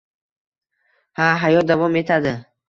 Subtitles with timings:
[1.19, 2.35] Ha, hayot davom etadi